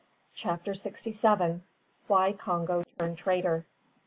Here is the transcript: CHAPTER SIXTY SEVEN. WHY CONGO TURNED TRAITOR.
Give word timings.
CHAPTER 0.33 0.73
SIXTY 0.73 1.11
SEVEN. 1.11 1.61
WHY 2.07 2.31
CONGO 2.33 2.85
TURNED 2.97 3.19
TRAITOR. 3.19 3.67